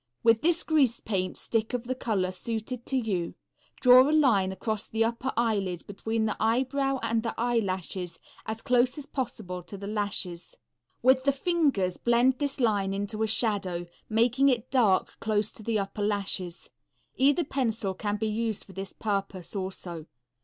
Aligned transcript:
With 0.23 0.41
this 0.41 0.63
grease 0.63 0.99
paint 0.99 1.37
stick 1.37 1.75
of 1.75 1.83
the 1.83 1.93
color 1.93 2.31
suited 2.31 2.87
to 2.87 2.97
you, 2.97 3.35
draw 3.81 4.09
a 4.09 4.11
line 4.11 4.51
across 4.51 4.87
the 4.87 5.03
upper 5.03 5.31
eyelid 5.37 5.85
between 5.85 6.25
the 6.25 6.35
eyebrow 6.39 6.97
and 7.03 7.21
the 7.21 7.35
eyelashes, 7.39 8.17
as 8.47 8.63
close 8.63 8.97
as 8.97 9.05
possible 9.05 9.61
to 9.61 9.77
the 9.77 9.85
lashes. 9.85 10.55
With 11.03 11.23
the 11.23 11.31
fingers 11.31 11.97
blend 11.97 12.39
this 12.39 12.59
line 12.59 12.95
into 12.95 13.21
a 13.21 13.27
shadow, 13.27 13.85
making 14.09 14.49
it 14.49 14.71
dark 14.71 15.19
close 15.19 15.51
to 15.51 15.61
the 15.61 15.77
upper 15.77 16.01
lashes. 16.01 16.71
Either 17.17 17.43
pencil 17.43 17.93
can 17.93 18.15
be 18.17 18.25
used 18.25 18.63
for 18.65 18.73
this 18.73 18.93
purpose 18.93 19.55
also. 19.55 20.07